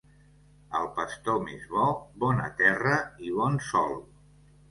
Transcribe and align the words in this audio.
El 0.79 0.87
pastor 0.99 1.35
més 1.49 1.67
bo, 1.73 1.83
bona 2.23 2.49
terra 2.61 2.97
i 3.27 3.35
bon 3.39 3.59
sol. 3.69 3.95